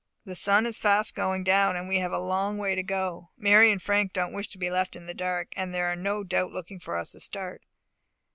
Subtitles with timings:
[0.25, 3.29] The sun is fast going down, and we have a long way to go.
[3.37, 6.51] Mary and Frank don't wish to be left in the dark, and are no doubt
[6.51, 7.61] looking for us to start."